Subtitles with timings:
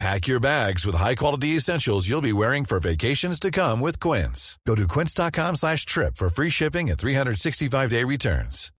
[0.00, 4.58] Pack your bags with high-quality essentials you'll be wearing for vacations to come with Quince.
[4.66, 8.70] Go to quince.com slash trip for free shipping and 365-day returns.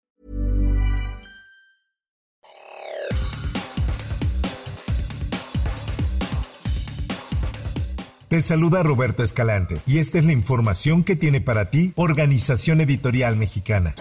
[8.28, 13.36] Te saluda Roberto Escalante y esta es la información que tiene para ti Organización Editorial
[13.36, 13.94] Mexicana.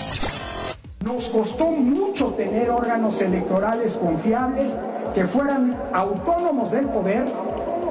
[1.06, 4.76] Nos costó mucho tener órganos electorales confiables
[5.14, 7.26] que fueran autónomos del poder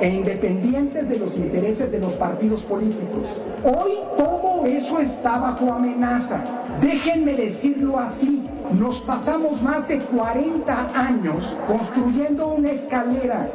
[0.00, 3.22] e independientes de los intereses de los partidos políticos.
[3.64, 6.44] Hoy todo eso está bajo amenaza.
[6.80, 8.42] Déjenme decirlo así.
[8.78, 13.50] Nos pasamos más de 40 años construyendo una escalera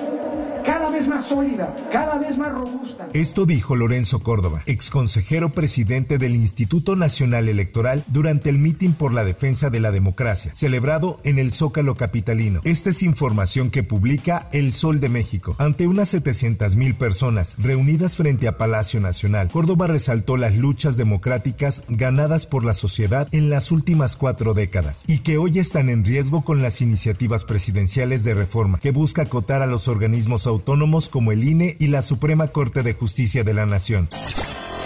[0.64, 3.08] cada vez más sólida, cada vez más robusta.
[3.14, 9.24] Esto dijo Lorenzo Córdoba, exconsejero presidente del Instituto Nacional Electoral durante el mitin por la
[9.24, 12.60] defensa de la democracia, celebrado en el Zócalo Capitalino.
[12.66, 15.56] Esta es información que publica El Sol de México.
[15.58, 21.84] Ante unas 700 mil personas reunidas frente a Palacio Nacional, Córdoba resaltó las luchas democráticas
[21.88, 26.44] ganadas por la sociedad en las últimas cuatro décadas y que hoy están en riesgo
[26.44, 31.44] con las iniciativas presidenciales de reforma que busca acotar a los organismos autónomos como el
[31.44, 34.10] INE y la Suprema Corte de Justicia de la Nación.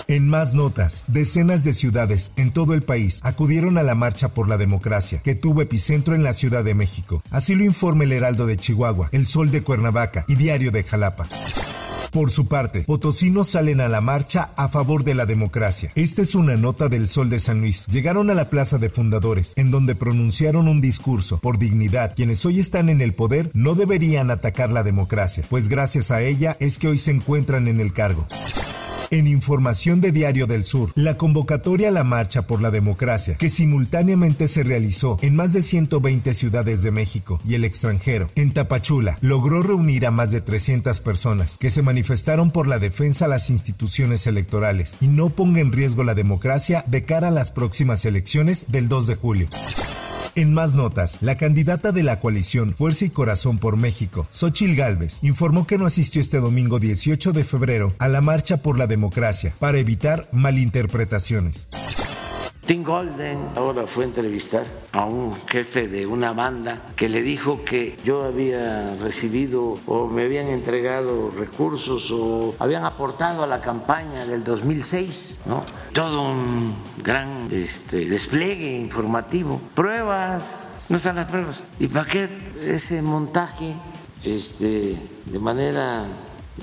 [0.07, 4.47] En más notas, decenas de ciudades en todo el país acudieron a la Marcha por
[4.47, 7.23] la Democracia, que tuvo epicentro en la Ciudad de México.
[7.29, 11.29] Así lo informa el Heraldo de Chihuahua, El Sol de Cuernavaca y Diario de Jalapa.
[12.11, 15.93] Por su parte, potosinos salen a la marcha a favor de la democracia.
[15.95, 17.85] Esta es una nota del Sol de San Luis.
[17.87, 21.39] Llegaron a la Plaza de Fundadores, en donde pronunciaron un discurso.
[21.39, 26.11] Por dignidad, quienes hoy están en el poder no deberían atacar la democracia, pues gracias
[26.11, 28.27] a ella es que hoy se encuentran en el cargo.
[29.11, 33.49] En información de Diario del Sur, la convocatoria a la Marcha por la Democracia, que
[33.49, 39.17] simultáneamente se realizó en más de 120 ciudades de México y el extranjero, en Tapachula,
[39.19, 43.49] logró reunir a más de 300 personas que se manifestaron por la defensa a las
[43.49, 48.67] instituciones electorales y no ponga en riesgo la democracia de cara a las próximas elecciones
[48.69, 49.49] del 2 de julio.
[50.33, 55.19] En más notas, la candidata de la coalición Fuerza y Corazón por México, Xochil Gálvez,
[55.23, 59.53] informó que no asistió este domingo 18 de febrero a la Marcha por la Democracia
[59.59, 61.67] para evitar malinterpretaciones.
[62.71, 67.65] Tim Golden ahora fue a entrevistar a un jefe de una banda que le dijo
[67.65, 74.25] que yo había recibido o me habían entregado recursos o habían aportado a la campaña
[74.25, 75.65] del 2006, ¿no?
[75.91, 76.73] Todo un
[77.03, 81.61] gran este, despliegue informativo, pruebas, no están las pruebas.
[81.77, 82.29] ¿Y para qué
[82.61, 83.75] ese montaje
[84.23, 86.05] este, de manera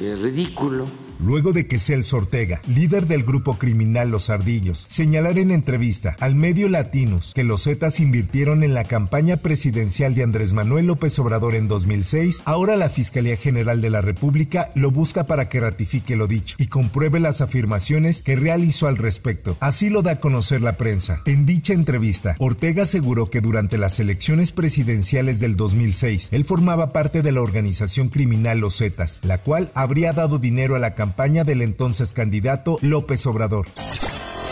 [0.00, 0.86] eh, ridículo?
[1.18, 6.34] Luego de que Celso Ortega, líder del grupo criminal Los Ardillos, señalara en entrevista al
[6.34, 11.54] medio Latinos que los Zetas invirtieron en la campaña presidencial de Andrés Manuel López Obrador
[11.54, 16.26] en 2006, ahora la Fiscalía General de la República lo busca para que ratifique lo
[16.26, 19.56] dicho y compruebe las afirmaciones que realizó al respecto.
[19.60, 21.20] Así lo da a conocer la prensa.
[21.24, 27.22] En dicha entrevista, Ortega aseguró que durante las elecciones presidenciales del 2006, él formaba parte
[27.22, 31.42] de la organización criminal Los Zetas, la cual habría dado dinero a la campaña campaña
[31.42, 33.66] del entonces candidato López Obrador.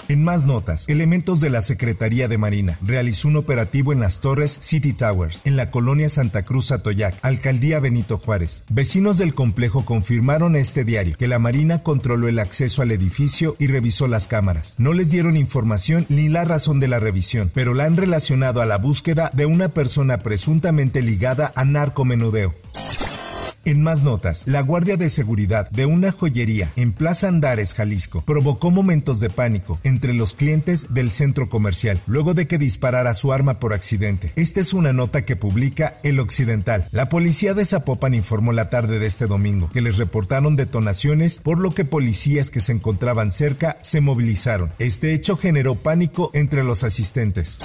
[0.09, 4.57] En más notas, elementos de la Secretaría de Marina realizó un operativo en las torres
[4.63, 8.65] City Towers, en la colonia Santa Cruz Atoyac, alcaldía Benito Juárez.
[8.71, 13.55] Vecinos del complejo confirmaron a este diario que la Marina controló el acceso al edificio
[13.59, 14.77] y revisó las cámaras.
[14.79, 18.67] No les dieron información ni la razón de la revisión, pero la han relacionado a
[18.67, 22.55] la búsqueda de una persona presuntamente ligada a narcomenudeo.
[23.67, 28.71] En más notas, la Guardia de Seguridad de una joyería en Plaza Andares, Jalisco, provocó
[28.71, 33.59] momentos de pánico entre los clientes del centro comercial luego de que disparara su arma
[33.59, 34.33] por accidente.
[34.37, 36.87] Esta es una nota que publica El Occidental.
[36.93, 41.59] La policía de Zapopan informó la tarde de este domingo que les reportaron detonaciones, por
[41.59, 44.71] lo que policías que se encontraban cerca se movilizaron.
[44.79, 47.59] Este hecho generó pánico entre los asistentes.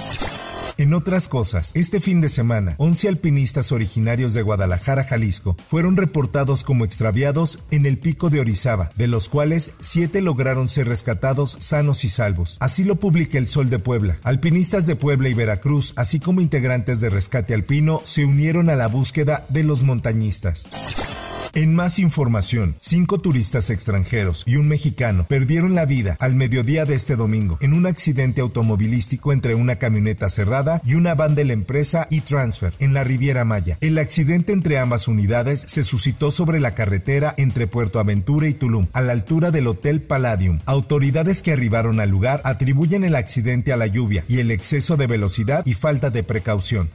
[0.77, 6.63] En otras cosas, este fin de semana, 11 alpinistas originarios de Guadalajara, Jalisco, fueron reportados
[6.63, 12.03] como extraviados en el pico de Orizaba, de los cuales 7 lograron ser rescatados sanos
[12.03, 12.57] y salvos.
[12.59, 14.17] Así lo publica el Sol de Puebla.
[14.23, 18.87] Alpinistas de Puebla y Veracruz, así como integrantes de Rescate Alpino, se unieron a la
[18.87, 20.69] búsqueda de los montañistas.
[21.53, 26.95] En más información, cinco turistas extranjeros y un mexicano perdieron la vida al mediodía de
[26.95, 31.51] este domingo en un accidente automovilístico entre una camioneta cerrada y una van de la
[31.51, 33.77] empresa e-Transfer en la Riviera Maya.
[33.81, 38.87] El accidente entre ambas unidades se suscitó sobre la carretera entre Puerto Aventura y Tulum,
[38.93, 40.59] a la altura del Hotel Palladium.
[40.65, 45.07] Autoridades que arribaron al lugar atribuyen el accidente a la lluvia y el exceso de
[45.07, 46.89] velocidad y falta de precaución.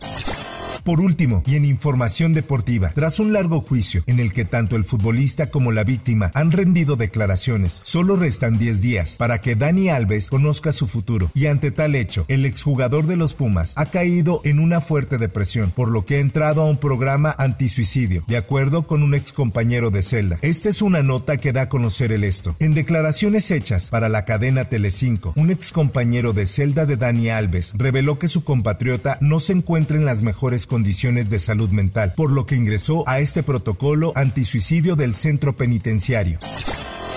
[0.86, 4.84] Por último, y en información deportiva, tras un largo juicio en el que tanto el
[4.84, 10.30] futbolista como la víctima han rendido declaraciones, solo restan 10 días para que Dani Alves
[10.30, 11.32] conozca su futuro.
[11.34, 15.72] Y ante tal hecho, el exjugador de los Pumas ha caído en una fuerte depresión,
[15.72, 19.90] por lo que ha entrado a un programa antisuicidio, de acuerdo con un ex compañero
[19.90, 20.38] de celda.
[20.40, 22.54] Esta es una nota que da a conocer el esto.
[22.60, 27.72] En declaraciones hechas para la cadena Telecinco, un ex compañero de celda de Dani Alves
[27.76, 32.12] reveló que su compatriota no se encuentra en las mejores condiciones condiciones de salud mental,
[32.14, 36.38] por lo que ingresó a este protocolo antisuicidio del centro penitenciario.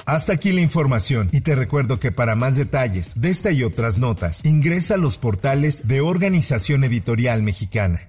[0.06, 3.98] Hasta aquí la información y te recuerdo que para más detalles de esta y otras
[3.98, 8.09] notas ingresa a los portales de Organización Editorial Mexicana.